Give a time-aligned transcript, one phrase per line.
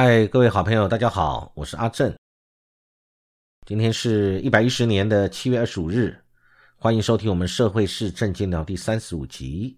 [0.00, 2.16] 嗨，各位好朋友，大家好，我是阿正。
[3.66, 6.22] 今天是一百一十年的七月二十五日，
[6.76, 9.76] 欢迎收听我们社会是正经聊第三十五集。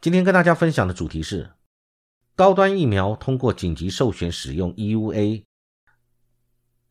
[0.00, 1.50] 今天跟大家分享的主题是
[2.36, 5.42] 高端疫苗通过紧急授权使用 EUA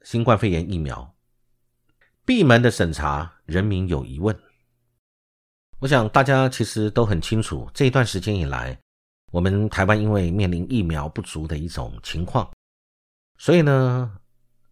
[0.02, 1.16] 新冠肺炎疫苗，
[2.26, 4.38] 闭门的审查，人民有疑问。
[5.80, 8.78] 我想大家其实都很清楚，这一段时间以来。
[9.34, 12.48] 我们台湾因为面临疫苗不足的一种情况，
[13.40, 14.16] 所以呢，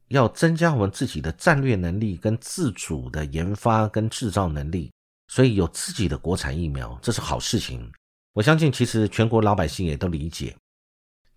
[0.10, 4.92] 要增加我们自己的战略能力跟自主的研发跟制造能力，
[5.30, 7.92] 所以有自己的国产疫苗，这是好事情。
[8.34, 10.56] 我相信，其实全国老百姓也都理解。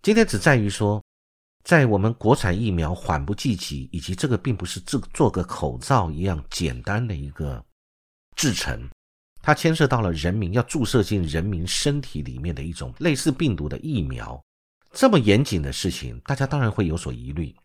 [0.03, 1.03] 今天只在于说，
[1.63, 7.65] 在我们国产疫苗缓不济急，以及这个并不是做做个口罩一样简单的一个
[8.35, 8.87] 制成。
[9.45, 14.43] 它牵涉到了人民要注射进人民身体里面的一种类似病毒的疫苗，
[14.91, 17.55] 这么严谨的事情，大家当然会有所疑虑，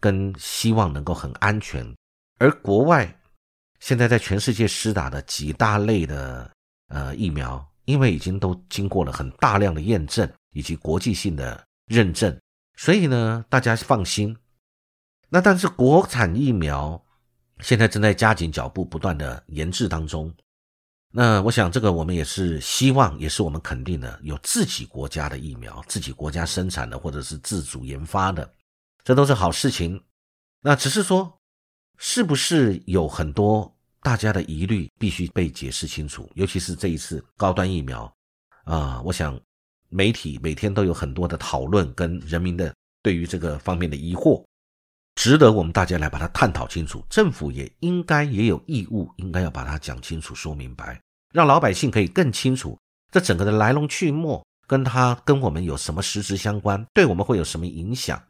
[0.00, 1.82] 跟希望能够很安全。
[2.36, 3.10] 而国外
[3.78, 6.50] 现在在全世界施打的几大类的
[6.88, 12.38] 呃疫苗，因为已经都经过了很大量的验证以及国际性的认证，
[12.76, 14.36] 所以呢，大家放心。
[15.30, 17.02] 那但是国产疫苗
[17.60, 20.30] 现在正在加紧脚步，不断的研制当中。
[21.12, 28.48] 那我想，这个我们也是希望，也是我们肯定的，有自己国家的疫苗，自己国家生产的，或者是自主研发的，
[29.02, 30.00] 这都是好事情。
[30.62, 31.36] 那只是说，
[31.98, 36.30] 是不是有很多大家的疑虑必须被解释清楚？
[36.36, 38.12] 尤其是这一次高端疫苗
[38.62, 39.38] 啊，我想
[39.88, 42.72] 媒体每天都有很多的讨论，跟人民的
[43.02, 44.44] 对于这个方面的疑惑，
[45.14, 47.04] 值得我们大家来把它探讨清楚。
[47.10, 51.00] 政府也应该也有义务，应该要把它讲清楚、说明白。
[51.32, 52.76] 让老百姓可以更清楚
[53.12, 58.20] 这整个的来龙去脉，跟他跟我们有什么实质相关，对我们会有什么影响，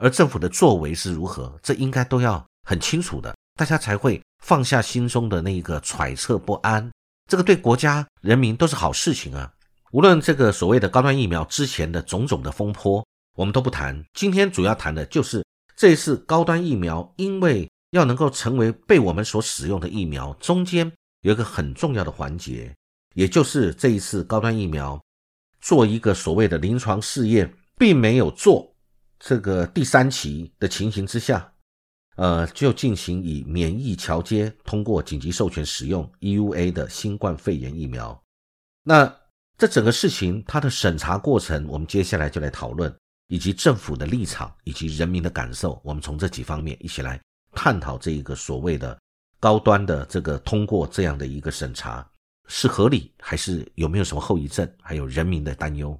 [0.00, 6.90] 而政府的作为是如何，这应该都要很清楚的，大家才会放下心中的那个揣测不安。
[7.30, 9.50] 这个对国家人民都是好事情啊。
[9.92, 13.06] 无论这个所谓的高端疫苗之前的种种的风波，
[13.36, 14.04] 我们都不谈。
[14.12, 15.44] 今天主要谈的就是
[15.84, 20.90] 这一次高端疫苗，因为要能够成为被我们所使用的疫苗，中间。
[21.20, 22.74] 有一个很重要的环节，
[23.12, 24.98] 也就是这一次高端疫苗
[25.60, 28.74] 做一个所谓的临床试验，并没有做
[29.18, 31.52] 这个第三期的情形之下，
[32.16, 38.18] 呃，就进行以免疫桥接通过紧急授权使用 EUA 的新冠肺炎疫苗。
[38.84, 39.14] 那
[39.58, 42.90] 这整个事情它的审查过程，我们接下来就来讨论，
[43.28, 47.20] 以及政府的立场以及人民的感受，我们从这几方面一起来
[47.52, 48.96] 探讨这一个所谓的。
[49.40, 52.02] 高端的这个通过这样的一个审查
[52.48, 54.66] 是合理，还是有没有什么后遗症？
[54.80, 55.94] 还有人民的担忧，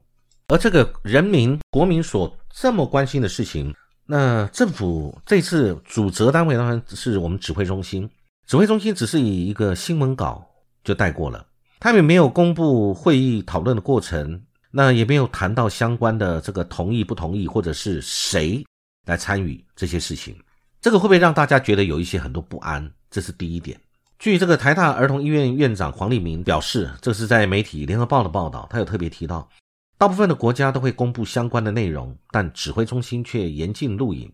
[0.48, 3.74] 而这个人民国民所这么关心的事情，
[4.06, 8.08] 那政府这次主责单位当然是我们指挥中心，
[8.46, 10.42] 指挥中心只是以一个新闻稿
[10.82, 11.46] 就带过了，
[11.80, 14.42] 他们没有公布会议讨论的过程，
[14.76, 18.66] 那也没有谈到相关的这个同意不同意，或者是谁
[19.06, 20.36] 来参与这些事情，
[20.80, 22.92] 这个会不会让大家觉得有一些很多不安？
[23.08, 23.80] 这是第一点。
[24.18, 29.48] 据这个台大儿童医院院长黄立明表示，这是在媒体联合报的报道，他有特别提到，
[29.96, 34.32] 大部分的国家都会公布相关的内容，但指挥中心却严禁录影，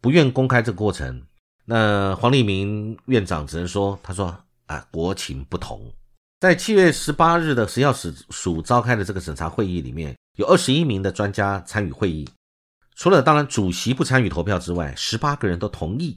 [0.00, 1.22] 不愿公开这个过程。
[1.64, 5.88] 那黄立明院长只能说，他说啊，国情不同。
[6.40, 12.28] 在七月十八日的食药署召开的这个审查会议里面，有二十一名的专家参与会议，
[12.94, 16.16] 除了当然主席不参与投票之外，十八个人都同意。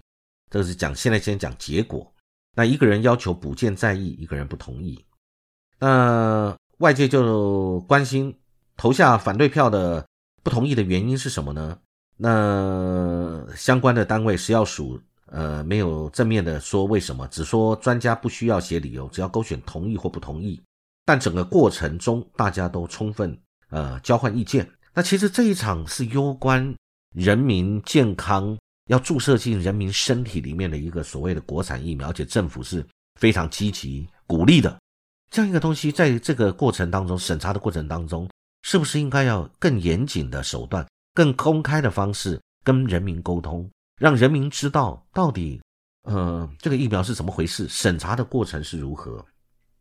[0.52, 2.14] 这个是讲，现在先讲结果。
[2.56, 5.04] 那一个人要求补件在议，一个人不同意。
[5.80, 8.38] 那外界就关心
[8.78, 10.06] 投下反对票的
[10.44, 11.80] 不同意的原因是什么呢？
[12.18, 20.62] 那相关的单位食药署呃没有正面的说为什么，只说专家不需要写理由，只要勾选同意或不同意。
[21.06, 23.36] 但整个过程中大家都充分
[23.70, 24.70] 呃交换意见。
[24.94, 26.76] 那其实这一场是攸关
[27.16, 28.56] 人民健康。
[28.88, 32.86] 要注射进人民身体里面的一个所谓的国产疫苗，而且政府是
[33.18, 34.78] 非常积极鼓励的
[35.30, 38.28] 这样一个东西，在这个过程当中审查的过程当中，
[38.64, 45.62] 是不是应该要更严谨的手段、更公开的方式跟人民沟通，让人民知道到底
[46.04, 49.24] 呃这个疫苗是怎么回事，审查的过程是如何？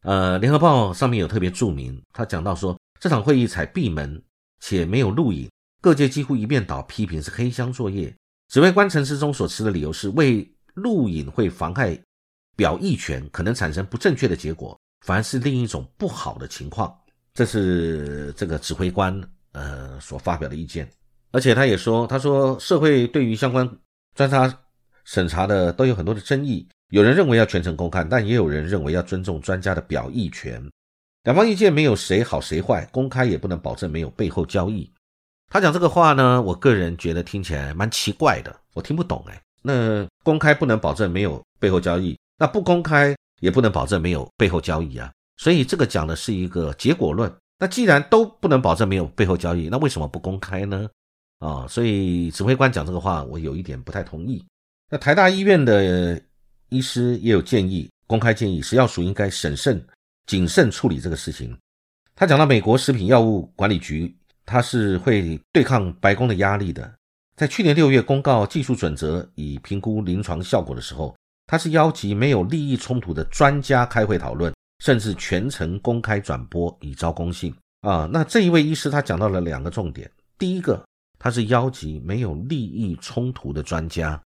[0.02, 4.22] 呃，联合报上面有特别注明，他讲到说这场会议采闭门
[4.60, 5.50] 且没有录影，
[5.82, 8.14] 各界几乎一面倒批评是黑箱作业。
[8.48, 11.98] 指挥官陈时中所持的理由是，为录影会妨害
[12.56, 16.92] 表意权，可能产生不正确的结果，反而是另一种不好的情况。
[17.32, 19.22] 这是这个指挥官
[19.52, 20.90] 呃所发表的意见。
[21.30, 23.68] 而且他也说，他说社会对于相关
[24.14, 24.58] 专家
[25.04, 30.62] 审查的都有很多的争议，有人认为要全程公开，但也有人认为要尊重专家的表意权。
[31.24, 34.90] 两方意见没有谁好谁坏，公开也不能保证没有背后交易。
[35.48, 39.40] 他讲这个话呢，我个人觉得听起来蛮奇怪的，我听不懂哎。
[39.62, 45.12] 那公开不能保证没有背后交易，那不公开也不能保证没有背后交易啊。
[45.36, 47.30] 所以这个讲的是一个结果论。
[47.58, 50.88] 那既然都不能保证没有背后交易，那为什么不公开呢？
[51.40, 54.44] 啊，所以指挥官讲这个话，我有一点不太同意。
[54.88, 56.20] 那台大医院的
[56.68, 59.84] 医师也有建议，公开建议食药署应该审慎、
[60.26, 61.54] 谨慎处理这个事情。
[62.14, 64.16] 他讲到美国食品药物管理局，
[64.46, 66.94] 他是会对抗白宫的压力的。
[67.36, 71.16] 在去年六月公告技术准则以评估临床效果的时候，
[71.48, 74.52] 他是邀集没有利益冲突的专家开会讨论。
[74.82, 78.08] 甚至全程公开转播以招公信啊！
[78.10, 80.82] 那这一位医师他讲到了两个重点：第一个，
[81.20, 84.20] 他是邀集没有利益冲突的专家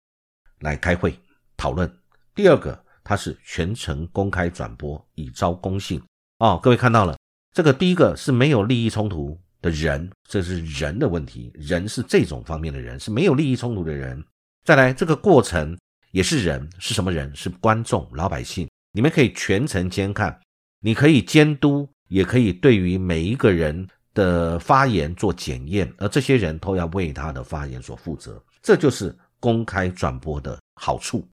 [0.61, 1.19] 来开会
[1.57, 1.89] 讨论；
[2.35, 6.01] 第二个，他是全程公开转播以招公信
[6.39, 6.61] 哦。
[6.63, 7.17] 各位看到了，
[7.55, 14.23] 这个第一个是没有利益冲突的人，这是人的问题，人是这种方面的人，是没有利益冲突的人。
[14.63, 15.75] 再来，这个过程
[16.11, 17.35] 也是人，是什么人？
[17.35, 18.69] 是观众、老百姓。
[18.93, 20.39] 你们可以全程监看，
[20.81, 28.43] 你可以监督，也可以对于每一个人的发言做检验，而这些人都要为他的发言所负责。
[28.63, 31.27] 这就是公开转播的好处。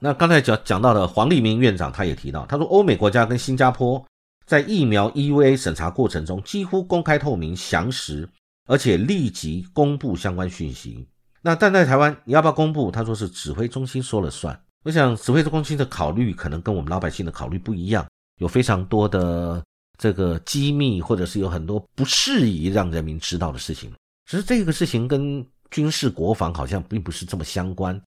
[0.00, 4.04] 那刚才讲讲到的黄立明院长，他也提到，他说欧美国家跟新加坡
[4.46, 8.28] 在疫苗 EUA 审查过程中几乎公开透明、详实，
[8.66, 11.08] 而且立即公布相关讯息。
[11.40, 12.90] 那但在台湾，你要不要公布？
[12.90, 14.58] 他说是指挥中心说了算。
[14.84, 18.06] 我想指挥中心的考虑可能跟我们老百姓的考虑不一样，
[18.38, 19.62] 有非常多的
[19.98, 23.92] 这个机密，或者是有很多不适宜让人民知道的事情。
[24.26, 28.00] 只是这个事情跟军事国防好像并不是这么相关。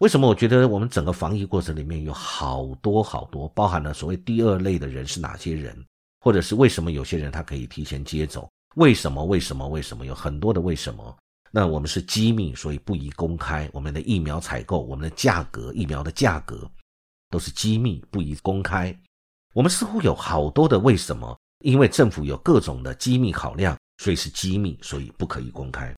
[0.00, 0.28] 为什么？
[0.28, 5.84] 我觉得我们整个防疫过程里面有好多好多，包含了所谓第二类的人是哪些人，
[6.20, 8.48] 或者是为什么有些人他可以提前接走？
[8.74, 9.24] 为什么？
[9.24, 9.68] 为什么？
[9.68, 10.04] 为什么？
[10.04, 11.16] 有很多的为什么？
[11.52, 13.70] 那我们是机密，所以不宜公开。
[13.72, 16.68] 我们的疫苗采购、我们的价格、疫苗的价格
[17.30, 18.96] 都是机密，不宜公开。
[19.54, 21.38] 我们似乎有好多的为什么？
[21.60, 25.94] 因为政府有各种的机密考量，所以是机密，所以不可以公开。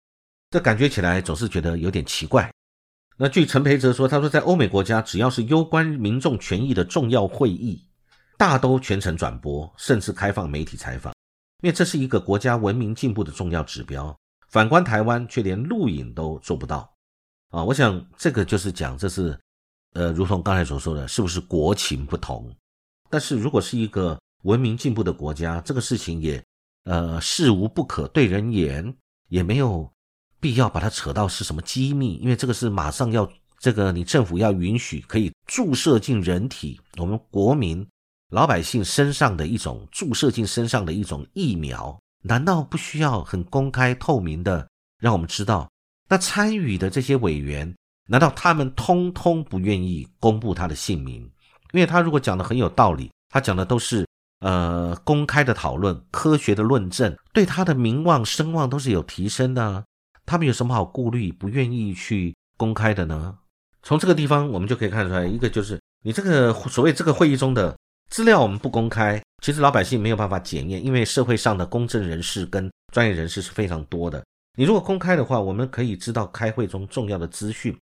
[0.50, 2.48] 这感觉起来总是觉得有点奇怪。
[3.16, 7.82] 那据陈培哲说，他说在欧美国家，只要是攸关民众权益的重要会议，
[8.36, 11.14] 大都全程转播，甚至开放媒体采访，
[11.62, 14.14] 因为这是一个国家文明进步的重要指标。
[14.50, 16.88] 反观台湾，却连录影都做不到
[17.50, 17.64] 啊！
[17.64, 19.36] 我想这个就是讲，这是
[19.94, 22.54] 呃，如同刚才所说的，是不是国情不同？
[23.10, 26.42] 但是如果是一个文明进步的国家，这个事情也
[26.84, 28.94] 呃，事无不可对人言，
[29.28, 29.90] 也没有
[30.40, 37.86] 必要把它扯到是什么机密，因为这个是马上要这个你政府要允许可以注射进人体，我们国民
[38.30, 41.98] 老百姓身上的一种注射进身上的一种疫苗。
[42.22, 44.68] 难道不需要很公开透明的
[44.98, 45.70] 让我们知道？
[46.08, 47.72] 那参与的这些委员，
[48.08, 51.28] 难道他们通通不愿意公布他的姓名？
[51.72, 54.06] 因为他如果讲的很有道理，他讲的都是
[54.40, 59.84] 呃公开的讨论、科学的论证，对他的名望声望都是有提升的。
[60.24, 63.36] 他们有什么好顾虑，不愿意去公开的呢？
[63.82, 67.76] 从这个地方我们就可以看出来，一个就是你这个所谓这个会议中的
[68.10, 69.22] 资料，我们不公开。
[69.42, 74.24] 其实老百姓没有办法检验，因为社会上的公正人士跟专业人士是非常多的。
[74.58, 77.76] 你如果公开的话，我们可以知道开会中重要的资讯，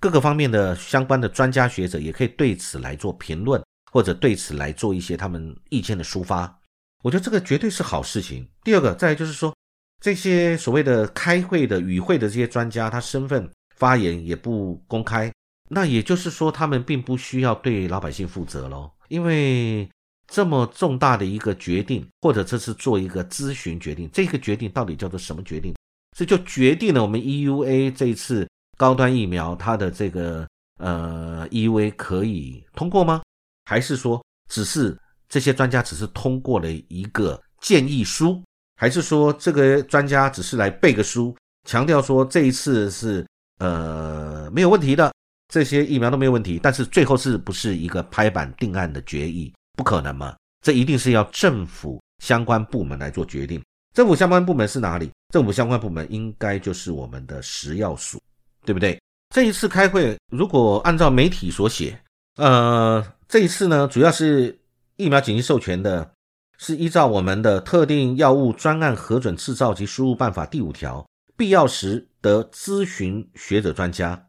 [0.00, 3.62] 各个方面的相关的专家学者也可以对此来做评论，
[3.92, 6.60] 或者对此来做一些他们意见的抒发。
[7.02, 8.46] 我觉得这个绝对是好事情。
[8.62, 9.54] 第二个，再就是说，
[10.02, 15.32] 这些所谓的开会的与会的这些专家，他身份发言也不公开，
[15.68, 19.88] 那也就是说，他们并不需要对老百姓负责喽，因为。
[20.28, 25.72] 这么重大的一个决定，或者这是做一个咨询决定，这个决定到底叫做什么决定？
[26.18, 28.44] 这就决定了我们 EUA 这一次
[28.76, 30.46] 高端疫苗它的这个
[30.78, 33.22] 呃 EUA 可以通过吗？
[33.64, 34.96] 还是说只是
[35.28, 38.42] 这些专家只是通过了一个建议书？
[38.76, 41.34] 还是说这个专家只是来背个书，
[41.66, 43.26] 强调说这一次是
[43.58, 45.12] 呃没有问题的，
[45.48, 49.52] 这些疫苗都没有问题，但是最后是不是一个拍板定案的决议？
[49.76, 50.36] 不可能嘛？
[50.64, 53.62] 这一定是要政府相关部门来做决定。
[53.94, 55.10] 政府相关部门是哪里？
[55.32, 58.20] 政府相关部门应该就是我们的食药署，
[58.66, 59.00] 对不对？
[59.34, 61.98] 这一次开会，如果按照媒体所写，
[62.36, 64.58] 呃，这一次呢，主要是
[64.96, 66.10] 疫苗紧急授权的，
[66.58, 71.06] 是依照我们的特定药物专案核准制造及输入办法第五条，
[71.36, 74.26] 必要时得咨询学者专家。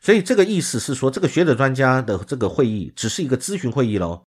[0.00, 4.22] 所以这个意思是说，这个学者专家的这个会议只是一个咨询会议喽，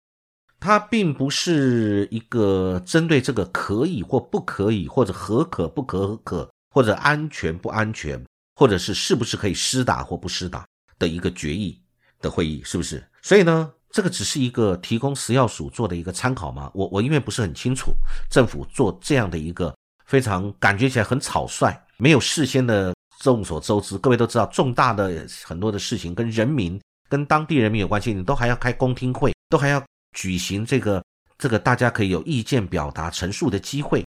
[0.58, 8.20] 它并不是一个针对这个可以或不可以，或者何可不可可，或者安全不安全，
[8.58, 10.66] 或者是是不是可以施打或不施打
[10.98, 11.80] 的一个决议
[12.20, 13.08] 的会议，是不是？
[13.22, 13.72] 所以呢？
[13.90, 16.68] 这个只是一个提供食药署做的一个参考吗？
[16.74, 17.92] 我我因为不是很清楚，
[18.28, 19.72] 政府做这样的一个
[20.06, 23.96] 非常感觉起来很草率，没有事先的众所周知。
[23.96, 29.82] 各位都知道，重大的很多的事情跟人民、跟当地人民有关系，你都还要开公听会，都还要
[30.16, 31.02] 举行这个
[31.38, 34.04] 这个大家可以有意见表达陈述的机会。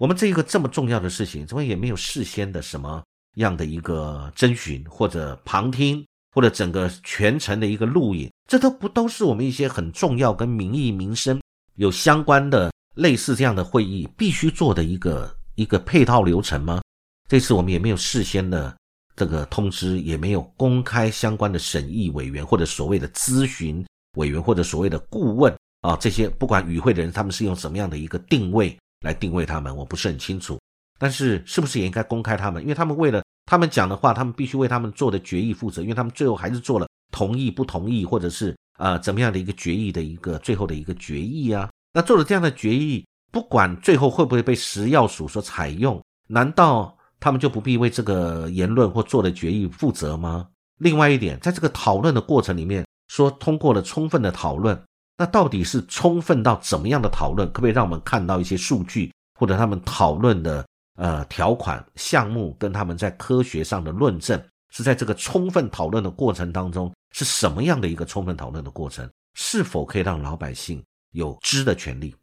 [0.00, 3.02] 我们这一个这么重要的事情，怎么也没有事先的什么
[3.34, 6.04] 样的一个征询或者旁听？
[6.34, 11.38] 或者整个全程的一个录影，这都不都是我们一些很重要跟民意民生
[11.74, 16.80] 有相关的类似这样的会议必须做的一个一个配套流程吗？
[17.28, 18.74] 这次我们也没有事先的
[19.14, 23.84] 这个通知，也没有公开相关的审议委员或者所谓的咨询
[24.16, 28.74] 委员或者所谓的顾问啊，这些不管与会的人他们是用什么样的一个定位
[29.04, 30.58] 来定位他们，我不是很清楚。
[30.98, 32.62] 但是是不是也应该公开他们？
[32.62, 33.21] 因为他们为了。
[33.44, 41.68] 他们讲的话，他们必须为他们做的决议负责，因为他们最后还是做了同意不同意，或者是呃怎么样的一个决议的一个最后的一个决议啊。
[41.92, 50.48] 那做了这样的决议，不管最后会不会被食药署所采用，难道他们就不必为这个言论或做的决议负责吗？
[50.78, 54.80] 另外一点，在这个讨论的过程里面，说通过了充分的讨论，
[55.18, 57.46] 那到底是充分到怎么样的讨论？
[57.48, 60.64] 可不可以让我们看到一些数据，或者他们讨论的？
[60.96, 69.08] 呃，条款项目跟他们在科学上的论证，是在这个充分讨论的过程当中，是什么样的一个充分讨论的过程？
[69.34, 70.82] 是否可以让老百姓
[71.12, 72.14] 有知的权利？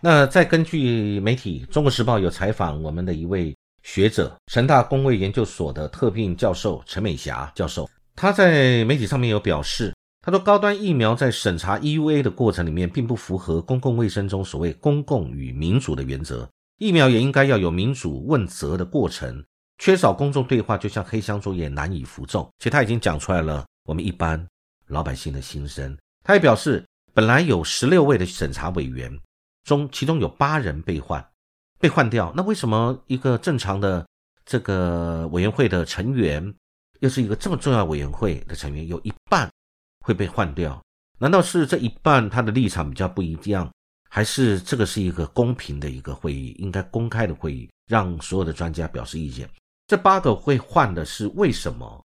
[0.00, 16.48] 那再根据媒体《中国时报》有采访我们的一位学者，成大工卫研究所的特聘教授陈美霞教授，他在媒体上面有表示，他说高端疫苗在审查 EUA 的过程里面，并不符合公共卫生中所谓公共与民主的原则。
[16.78, 19.44] 疫苗也应该要有民主问责的过程，
[19.78, 22.48] 缺少公众对话，就像黑箱作业难以服众。
[22.58, 24.44] 其实他已经讲出来了，我们一般
[24.88, 25.96] 老百姓的心声。
[26.24, 29.16] 他也表示，本来有十六位的审查委员
[29.64, 31.24] 中，其中有八人被换，
[31.78, 32.32] 被换掉。
[32.36, 34.06] 那为什么一个正常的
[34.44, 36.54] 这个委员会的成员，
[37.00, 39.48] 又是一个这么重要委员会的成员，有一半
[40.00, 40.82] 会被换掉？
[41.18, 43.70] 难道是这一半他的立场比较不一样？
[44.14, 49.50] 还是这个是一个公平的一个会议，应该公开的会议，让所有的专家表示意见。
[49.88, 52.00] 这八个会换的是为什么？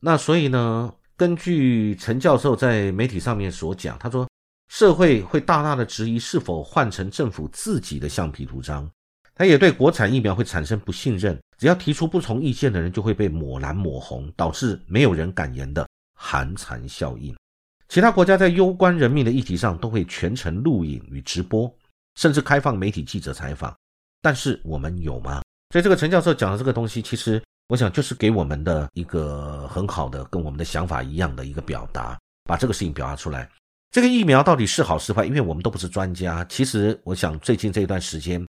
[0.00, 0.92] 那所以呢？
[1.16, 4.28] 根据陈教授在媒体上面所讲，他说
[4.72, 8.90] 社会会大大的质疑是否换成政府自己的橡皮图章。
[9.32, 17.32] 他也对国产疫苗会产生不信任，只要提出不同意见的人就会被抹蓝抹红，导致没有人敢言的寒蝉效应。
[17.92, 21.70] 其他国家在攸关人命的议题上都会全程录影与直播，
[22.14, 23.76] 甚至开放媒体记者采访。
[24.22, 25.42] 但是我们有吗？
[25.74, 33.46] 所以这个陈教授讲的这个东西，其实我想就是给我们的一个很好的跟我们的想法一样的一个表达，把这个事情表达出来。
[33.90, 35.26] 这个疫苗到底是好是坏？
[35.26, 36.42] 因为我们都不是专家。
[36.46, 38.42] 其实我想最近这一段时间，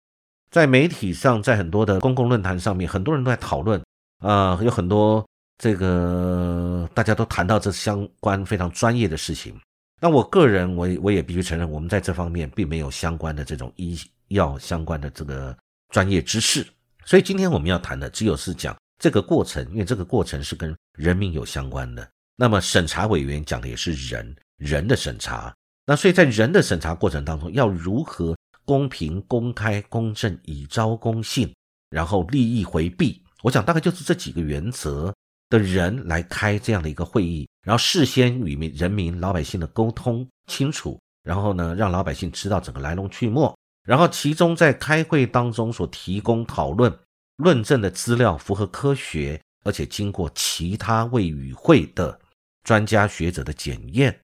[0.51, 3.81] 在媒体上，在很多的公共论坛上面，很多人都在讨论，
[4.19, 5.25] 啊，有很多。
[5.61, 9.55] 这个大家都谈到这相关非常专业的事情，
[9.99, 13.95] 那我个人我我也必须承认，我们在这方面并没有相关的这种医
[14.29, 15.55] 药相关的这个
[15.89, 16.65] 专业知识，
[17.05, 22.09] 所以今天我们要谈的只有是讲这个过程，因为这个过程是跟人民有相关的。
[22.35, 31.53] 那么审查委员讲的也是人人的审查，那所以在人的审查过程当中，要如何公平、公开、公正、以招公信，
[31.91, 35.13] 然后利益回避，我想大概就是这几个原则。
[35.51, 43.53] 的人来开这样的一个会议，然后事先与民人民老百姓的沟通清楚，然后呢，让老百姓知道整个来龙去脉，
[43.83, 46.91] 然后其中在开会当中所提供讨论
[47.35, 52.17] 论证的资料符合科学，而且经过其他未与会的
[52.63, 54.17] 专家学者的检验，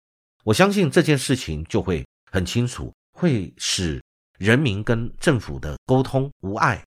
[0.45, 4.01] 我相信这件事情就会很清楚，会使
[4.39, 6.81] 人民跟政府的沟通无碍。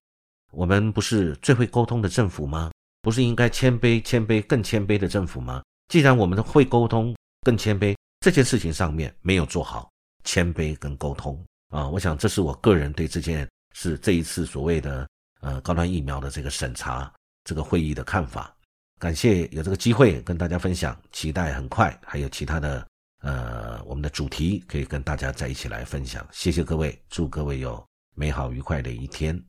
[0.51, 2.71] 我们不是最会沟通的政府吗？
[3.01, 5.63] 不是应该谦卑、谦卑、更谦卑的政府吗？
[5.87, 9.89] 既然我们会沟通、更谦卑，这件事情上面没有做好
[10.23, 15.07] 谦卑跟沟通啊，我想这是我个人对这件事这一次所谓的
[15.41, 17.11] 呃高端疫苗的这个审查
[17.43, 18.55] 这个会议的看法。
[18.99, 22.87] 感谢有这个机会跟大家分享，期待很快还有其他的
[23.21, 26.25] 呃我们的主题可以跟大家在一起来分享。
[26.31, 29.43] 谢谢各位，祝各位有美好愉快的一天。